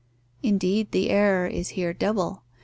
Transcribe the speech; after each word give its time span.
Indeed, 0.41 0.93
the 0.93 1.11
error 1.11 1.45
is 1.45 1.69
here 1.77 1.93
double. 1.93 2.41